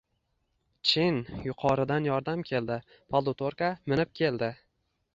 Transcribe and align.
Chin, 0.91 1.19
yuqoridan 1.49 2.09
yordam 2.13 2.43
keldi. 2.53 2.81
Polutorka 3.15 3.73
minib 3.93 4.17
kel-di. 4.23 4.55